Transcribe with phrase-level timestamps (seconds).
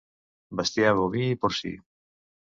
[0.61, 1.75] Bestiar boví i porcí.